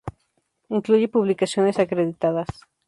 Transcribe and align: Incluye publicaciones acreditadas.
Incluye 0.69 1.07
publicaciones 1.09 1.77
acreditadas. 1.77 2.47